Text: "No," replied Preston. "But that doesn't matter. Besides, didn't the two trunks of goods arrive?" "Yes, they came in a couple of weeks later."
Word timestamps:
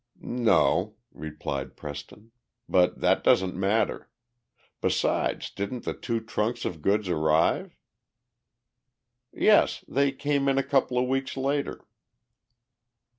"No," 0.19 0.95
replied 1.11 1.77
Preston. 1.77 2.31
"But 2.67 3.01
that 3.01 3.23
doesn't 3.23 3.55
matter. 3.55 4.09
Besides, 4.81 5.51
didn't 5.51 5.83
the 5.83 5.93
two 5.93 6.19
trunks 6.21 6.65
of 6.65 6.81
goods 6.81 7.07
arrive?" 7.07 7.77
"Yes, 9.31 9.85
they 9.87 10.11
came 10.11 10.49
in 10.49 10.57
a 10.57 10.63
couple 10.63 10.97
of 10.97 11.07
weeks 11.07 11.37
later." 11.37 11.85